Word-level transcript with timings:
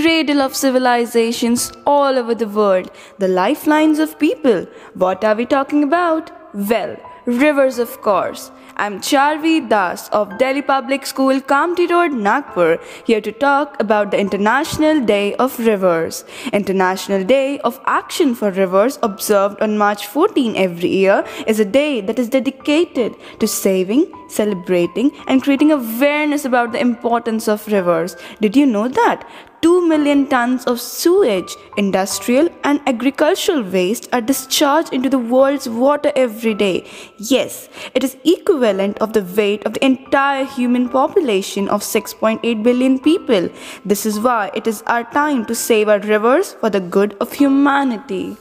cradle 0.00 0.40
of 0.40 0.54
civilizations 0.54 1.72
all 1.84 2.16
over 2.18 2.32
the 2.32 2.46
world, 2.46 2.88
the 3.18 3.26
lifelines 3.26 3.98
of 3.98 4.16
people. 4.16 4.64
What 4.94 5.24
are 5.24 5.34
we 5.34 5.44
talking 5.44 5.82
about? 5.82 6.30
Well, 6.54 6.96
rivers, 7.26 7.80
of 7.80 8.00
course. 8.00 8.52
I'm 8.76 9.00
Charvi 9.00 9.68
Das 9.68 10.08
of 10.10 10.38
Delhi 10.38 10.62
Public 10.62 11.04
School, 11.04 11.40
Kamptee 11.40 11.90
Road, 11.90 12.12
Nagpur, 12.12 12.78
here 13.04 13.20
to 13.20 13.32
talk 13.32 13.74
about 13.80 14.12
the 14.12 14.20
International 14.20 15.00
Day 15.04 15.34
of 15.34 15.58
Rivers. 15.58 16.24
International 16.52 17.24
Day 17.24 17.58
of 17.60 17.80
Action 17.86 18.36
for 18.36 18.52
Rivers, 18.52 19.00
observed 19.02 19.60
on 19.60 19.78
March 19.78 20.06
14 20.06 20.54
every 20.54 20.90
year, 20.90 21.24
is 21.48 21.58
a 21.58 21.64
day 21.64 22.00
that 22.02 22.20
is 22.20 22.28
dedicated 22.28 23.16
to 23.40 23.48
saving, 23.48 24.06
celebrating, 24.28 25.10
and 25.26 25.42
creating 25.42 25.72
awareness 25.72 26.44
about 26.44 26.70
the 26.70 26.80
importance 26.80 27.48
of 27.48 27.66
rivers. 27.66 28.16
Did 28.40 28.54
you 28.54 28.64
know 28.64 28.86
that? 28.86 29.28
2 29.60 29.88
million 29.88 30.26
tons 30.28 30.64
of 30.66 30.80
sewage, 30.80 31.56
industrial 31.76 32.48
and 32.62 32.80
agricultural 32.86 33.62
waste 33.62 34.08
are 34.12 34.20
discharged 34.20 34.92
into 34.92 35.08
the 35.08 35.18
world's 35.18 35.68
water 35.68 36.12
every 36.14 36.54
day. 36.54 36.86
Yes, 37.16 37.68
it 37.94 38.04
is 38.04 38.16
equivalent 38.24 38.98
of 38.98 39.12
the 39.12 39.22
weight 39.36 39.64
of 39.66 39.74
the 39.74 39.84
entire 39.84 40.44
human 40.44 40.88
population 40.88 41.68
of 41.68 41.82
6.8 41.82 42.62
billion 42.62 42.98
people. 42.98 43.48
This 43.84 44.06
is 44.06 44.20
why 44.20 44.50
it 44.54 44.66
is 44.66 44.82
our 44.86 45.04
time 45.12 45.44
to 45.46 45.54
save 45.54 45.88
our 45.88 45.98
rivers 46.00 46.52
for 46.52 46.70
the 46.70 46.80
good 46.80 47.16
of 47.20 47.32
humanity. 47.32 48.36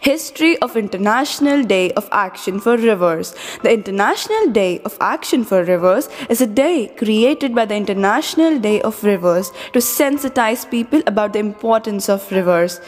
History 0.00 0.58
of 0.58 0.76
International 0.76 1.62
Day 1.62 1.92
of 1.92 2.08
Action 2.12 2.60
for 2.60 2.76
Rivers. 2.76 3.34
The 3.62 3.72
International 3.72 4.50
Day 4.50 4.80
of 4.80 4.96
Action 5.00 5.44
for 5.44 5.62
Rivers 5.64 6.08
is 6.28 6.40
a 6.40 6.46
day 6.46 6.92
created 6.96 7.54
by 7.54 7.64
the 7.64 7.76
International 7.76 8.58
Day 8.58 8.80
of 8.82 9.02
Rivers 9.04 9.50
to 9.72 9.78
sensitize 9.78 10.68
people 10.70 11.02
about 11.06 11.32
the 11.32 11.38
importance 11.38 12.08
of 12.08 12.30
rivers. 12.30 12.80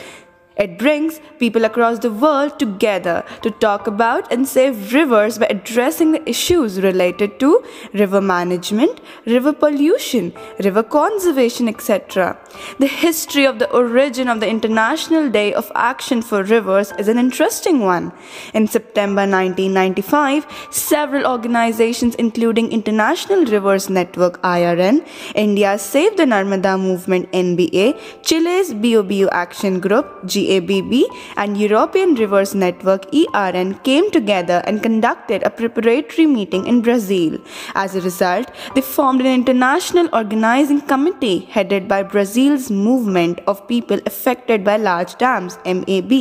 It 0.56 0.78
brings 0.78 1.20
people 1.39 1.66
across 1.66 1.98
the 1.98 2.11
world 2.11 2.58
together 2.58 3.25
to 3.42 3.50
talk 3.50 3.86
about 3.86 4.33
and 4.33 4.48
save 4.48 4.94
rivers 4.94 5.38
by 5.38 5.47
addressing 5.50 6.12
the 6.12 6.28
issues 6.28 6.81
related 6.81 7.38
to 7.41 7.62
river 7.92 8.22
management, 8.22 9.03
river 9.27 9.53
pollution, 9.53 10.33
river 10.64 10.83
conservation, 10.83 11.69
etc. 11.69 12.38
The 12.79 12.87
history 12.87 13.45
of 13.47 13.59
the 13.59 13.71
origin 13.71 14.29
of 14.29 14.41
the 14.41 14.49
International 14.49 15.31
Day 15.31 15.55
of 15.55 15.71
Action 15.75 16.23
for 16.23 16.43
Rivers 16.43 16.93
is 16.99 17.09
an 17.09 17.19
interesting 17.19 17.81
one. 17.81 18.12
In 18.55 18.67
September 18.67 19.23
1995, 19.23 20.47
several 20.71 21.27
organizations 21.27 22.15
including 22.17 22.73
International 22.73 23.45
Rivers 23.45 23.89
Network 23.89 24.41
IRN, 24.43 25.07
India's 25.34 25.83
Save 25.83 26.17
the 26.17 26.25
Narmada 26.25 26.79
Movement 26.81 27.31
NBA, 27.33 27.99
Chile's 28.23 28.73
BioBio 28.75 29.29
Action 29.33 29.81
Group 29.81 30.07
GABB, 30.25 31.05
and 31.37 31.59
European 31.59 32.15
Rivers 32.15 32.55
Network 32.55 33.07
ERN 33.15 33.75
came 33.83 34.11
together 34.11 34.62
and 34.67 34.83
conducted 34.83 35.43
a 35.43 35.51
preparatory 35.51 36.27
meeting 36.27 36.67
in 36.67 36.81
Brazil. 36.83 37.39
As 37.75 37.95
a 37.95 38.01
result, 38.01 38.51
they 38.75 38.81
formed 38.81 39.21
an 39.21 39.27
international 39.27 40.09
organizing 40.12 40.81
committee 40.81 41.41
headed 41.57 41.89
by 41.89 42.03
Movement 42.70 43.41
of 43.47 43.66
People 43.66 43.98
Affected 44.06 44.64
by 44.64 44.77
Large 44.77 45.16
Dams 45.16 45.58
MAB. 45.64 46.12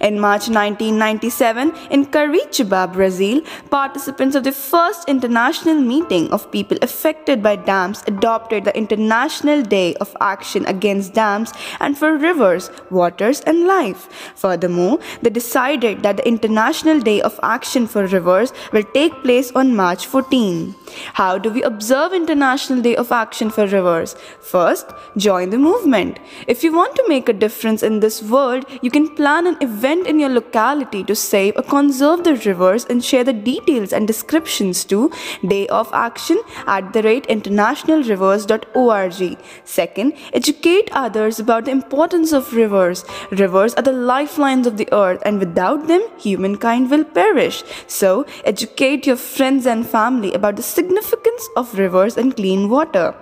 In 0.00 0.20
March 0.20 0.48
1997, 0.48 1.74
in 1.90 2.06
Curitiba, 2.06 2.92
Brazil, 2.92 3.42
participants 3.70 4.36
of 4.36 4.44
the 4.44 4.52
first 4.52 5.08
international 5.08 5.80
meeting 5.80 6.30
of 6.30 6.50
people 6.52 6.78
affected 6.82 7.42
by 7.42 7.56
dams 7.56 8.04
adopted 8.06 8.64
the 8.64 8.76
International 8.76 9.62
Day 9.62 9.94
of 9.96 10.16
Action 10.20 10.64
Against 10.66 11.14
Dams 11.14 11.52
and 11.80 11.98
for 11.98 12.16
Rivers, 12.16 12.70
Waters 12.90 13.40
and 13.40 13.66
Life. 13.66 14.08
Furthermore, 14.36 15.00
they 15.22 15.30
decided 15.30 16.02
that 16.04 16.18
the 16.18 16.28
International 16.28 17.00
Day 17.00 17.20
of 17.20 17.40
Action 17.42 17.86
for 17.88 18.06
Rivers 18.06 18.52
will 18.72 18.84
take 18.94 19.22
place 19.24 19.50
on 19.52 19.74
March 19.74 20.06
14. 20.06 20.74
How 21.14 21.38
do 21.38 21.50
we 21.50 21.62
observe 21.62 22.12
International 22.12 22.80
Day 22.80 22.94
of 22.96 23.10
Action 23.10 23.50
for 23.50 23.66
Rivers? 23.66 24.14
First, 24.40 24.92
join 25.16 25.50
the 25.50 25.58
movement. 25.58 26.18
If 26.46 26.62
you 26.62 26.72
want 26.72 26.94
to 26.96 27.04
make 27.08 27.28
a 27.28 27.32
difference 27.32 27.82
in 27.82 28.00
this 28.00 28.22
world, 28.22 28.64
you 28.80 28.90
can 28.90 29.14
plan 29.14 29.46
an 29.46 29.56
event 29.60 29.87
in 29.88 30.20
your 30.20 30.28
locality 30.28 31.02
to 31.04 31.14
save 31.14 31.56
or 31.56 31.62
conserve 31.62 32.24
the 32.24 32.34
rivers 32.34 32.84
and 32.84 33.02
share 33.02 33.24
the 33.24 33.32
details 33.32 33.90
and 33.92 34.06
descriptions 34.06 34.84
to 34.84 35.10
Day 35.46 35.66
of 35.68 35.88
Action 35.92 36.38
at 36.66 36.92
the 36.92 37.02
rate 37.02 37.26
internationalrivers.org. 37.28 39.38
Second, 39.64 40.12
educate 40.32 40.88
others 40.92 41.40
about 41.40 41.64
the 41.64 41.70
importance 41.70 42.32
of 42.32 42.52
rivers. 42.52 43.04
Rivers 43.30 43.74
are 43.74 43.82
the 43.82 43.92
lifelines 43.92 44.66
of 44.66 44.76
the 44.76 44.88
earth 44.92 45.22
and 45.24 45.38
without 45.38 45.86
them, 45.86 46.02
humankind 46.18 46.90
will 46.90 47.04
perish. 47.04 47.62
So, 47.86 48.26
educate 48.44 49.06
your 49.06 49.16
friends 49.16 49.66
and 49.66 49.86
family 49.86 50.34
about 50.34 50.56
the 50.56 50.62
significance 50.62 51.48
of 51.56 51.78
rivers 51.78 52.16
and 52.16 52.36
clean 52.36 52.68
water. 52.68 53.14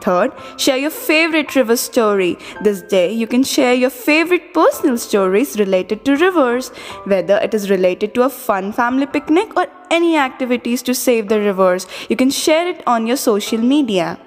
Third, 0.00 0.32
share 0.56 0.78
your 0.78 0.90
favorite 0.90 1.54
river 1.54 1.76
story. 1.76 2.38
This 2.62 2.82
day, 2.82 3.12
you 3.12 3.26
can 3.26 3.42
share 3.42 3.74
your 3.74 3.90
favorite 3.90 4.54
personal 4.54 4.98
stories 4.98 5.58
related 5.58 6.04
to 6.04 6.13
rivers, 6.16 6.68
whether 7.04 7.36
it 7.36 7.54
is 7.54 7.70
related 7.70 8.14
to 8.14 8.22
a 8.22 8.28
fun 8.28 8.72
family 8.72 9.06
picnic 9.06 9.56
or 9.56 9.66
any 9.90 10.16
activities 10.16 10.82
to 10.82 10.94
save 10.94 11.28
the 11.28 11.40
rivers. 11.40 11.86
You 12.08 12.16
can 12.16 12.30
share 12.30 12.68
it 12.68 12.82
on 12.86 13.06
your 13.06 13.16
social 13.16 13.58
media. 13.58 14.18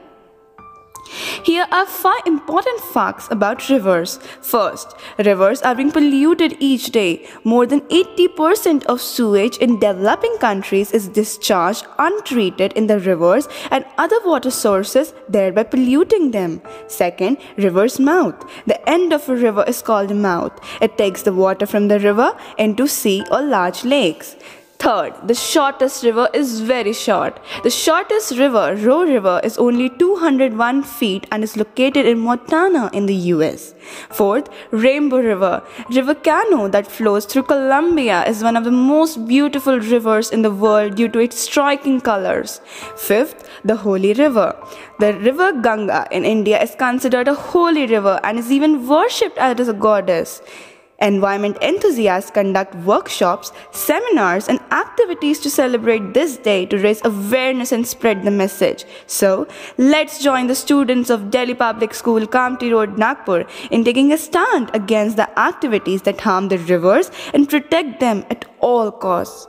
Here 1.43 1.65
are 1.71 1.85
five 1.85 2.25
important 2.25 2.79
facts 2.81 3.27
about 3.31 3.69
rivers. 3.69 4.19
First, 4.41 4.95
rivers 5.17 5.61
are 5.61 5.75
being 5.75 5.91
polluted 5.91 6.57
each 6.59 6.87
day. 6.87 7.27
More 7.43 7.65
than 7.65 7.81
80% 7.81 8.85
of 8.85 9.01
sewage 9.01 9.57
in 9.57 9.79
developing 9.79 10.37
countries 10.39 10.91
is 10.91 11.07
discharged 11.07 11.85
untreated 11.97 12.73
in 12.73 12.87
the 12.87 12.99
rivers 12.99 13.47
and 13.71 13.85
other 13.97 14.19
water 14.25 14.51
sources, 14.51 15.13
thereby 15.29 15.63
polluting 15.63 16.31
them. 16.31 16.61
Second, 16.87 17.37
river's 17.57 17.99
mouth. 17.99 18.35
The 18.65 18.79
end 18.89 19.13
of 19.13 19.27
a 19.29 19.35
river 19.35 19.63
is 19.67 19.81
called 19.81 20.15
mouth. 20.15 20.53
It 20.81 20.97
takes 20.97 21.23
the 21.23 21.33
water 21.33 21.65
from 21.65 21.87
the 21.87 21.99
river 21.99 22.35
into 22.57 22.87
sea 22.87 23.23
or 23.31 23.41
large 23.41 23.83
lakes. 23.83 24.35
Third, 24.79 25.15
the 25.27 25.33
shortest 25.33 26.03
river 26.03 26.29
is 26.33 26.61
very 26.61 26.93
short. 26.93 27.39
The 27.63 27.69
shortest 27.69 28.37
river, 28.37 28.75
Roe 28.75 29.03
River, 29.03 29.41
is 29.43 29.57
only 29.57 29.89
201 29.89 30.83
feet 30.83 31.25
and 31.31 31.43
is 31.43 31.57
located 31.57 32.05
in 32.05 32.19
Montana 32.19 32.91
in 32.93 33.07
the 33.07 33.15
US. 33.33 33.73
Fourth, 34.09 34.49
Rainbow 34.69 35.17
River. 35.17 35.63
River 35.89 36.13
Cano 36.13 36.67
that 36.67 36.85
flows 36.85 37.25
through 37.25 37.43
Colombia 37.43 38.23
is 38.27 38.43
one 38.43 38.55
of 38.55 38.65
the 38.65 38.71
most 38.71 39.27
beautiful 39.27 39.79
rivers 39.79 40.29
in 40.29 40.43
the 40.43 40.51
world 40.51 40.95
due 40.95 41.09
to 41.09 41.19
its 41.19 41.39
striking 41.39 41.99
colors. 41.99 42.61
Fifth, 42.95 43.49
the 43.65 43.77
Holy 43.77 44.13
River. 44.13 44.55
The 44.99 45.13
river 45.15 45.53
Ganga 45.53 46.07
in 46.11 46.23
India 46.23 46.61
is 46.61 46.75
considered 46.75 47.27
a 47.27 47.33
holy 47.33 47.87
river 47.87 48.19
and 48.23 48.37
is 48.37 48.51
even 48.51 48.87
worshipped 48.87 49.37
as 49.39 49.67
a 49.67 49.73
goddess. 49.73 50.41
Environment 50.99 51.57
enthusiasts 51.61 52.31
conduct 52.31 52.73
workshops, 52.75 53.51
seminars, 53.71 54.47
and 54.47 54.59
activities 54.71 55.39
to 55.39 55.49
celebrate 55.49 56.13
this 56.13 56.37
day 56.37 56.65
to 56.65 56.77
raise 56.77 57.03
awareness 57.05 57.71
and 57.71 57.85
spread 57.85 58.23
the 58.23 58.31
message. 58.31 58.83
So, 59.05 59.47
let's 59.77 60.23
join 60.23 60.47
the 60.47 60.55
students 60.55 61.11
of 61.11 61.29
Delhi 61.29 61.53
Public 61.53 61.93
School, 61.93 62.25
Kamptee 62.25 62.71
Road, 62.71 62.97
Nagpur 62.97 63.45
in 63.69 63.83
taking 63.83 64.11
a 64.11 64.17
stand 64.17 64.71
against 64.73 65.17
the 65.17 65.39
activities 65.39 66.01
that 66.03 66.21
harm 66.21 66.47
the 66.47 66.57
rivers 66.57 67.11
and 67.33 67.47
protect 67.47 67.99
them 67.99 68.25
at 68.31 68.45
all 68.59 68.91
costs. 68.91 69.47